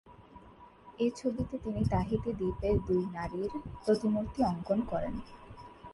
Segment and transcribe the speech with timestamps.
[0.99, 3.51] এ ছবিতে তিনি তাহিতি দ্বীপের দুই নারীর
[3.83, 5.13] প্রতিমূর্তি অঙ্কন করেন।